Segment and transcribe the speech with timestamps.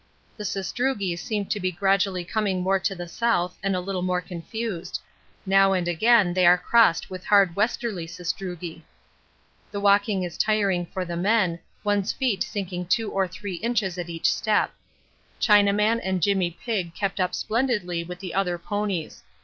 [0.35, 4.19] The sastrugi seem to be gradually coming more to the south and a little more
[4.19, 4.99] confused;
[5.45, 8.81] now and again they are crossed with hard westerly sastrugi.
[9.69, 14.09] The walking is tiring for the men, one's feet sinking 2 or 3 inches at
[14.09, 14.71] each step.
[15.39, 19.21] Chinaman and Jimmy Pigg kept up splendidly with the other ponies.